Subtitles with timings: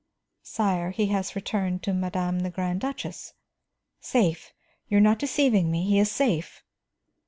[0.41, 3.35] "Sire, he has returned to madame the Grand Duchess."
[3.99, 4.51] "Safe?
[4.87, 6.63] You are not deceiving me, he is safe?"